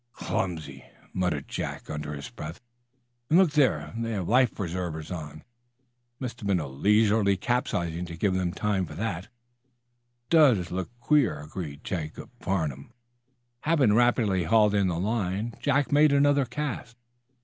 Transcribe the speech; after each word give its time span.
"Clumsy!" 0.13 0.83
muttered 1.13 1.47
Jack, 1.47 1.87
under 1.87 2.13
his 2.15 2.27
breath. 2.27 2.59
"And 3.29 3.37
look 3.37 3.51
there! 3.51 3.93
They 3.95 4.13
have 4.13 4.27
life 4.27 4.51
preservers 4.55 5.11
on. 5.11 5.41
It 5.41 5.43
must 6.19 6.39
have 6.39 6.47
been 6.47 6.59
a 6.59 6.65
leisurely 6.67 7.37
capsizing 7.37 8.05
to 8.05 8.17
give 8.17 8.33
them 8.33 8.51
time 8.51 8.87
for 8.87 8.95
that." 8.95 9.25
"It 9.25 9.29
does 10.31 10.71
look 10.71 10.89
queer," 11.01 11.39
agreed 11.41 11.83
Jacob 11.83 12.31
Farnum. 12.39 12.89
Having 13.59 13.93
rapidly 13.93 14.45
hauled 14.45 14.73
in 14.73 14.87
the 14.87 14.97
line, 14.99 15.53
Jack 15.61 15.91
made 15.91 16.11
another 16.13 16.45
cast. 16.45 16.97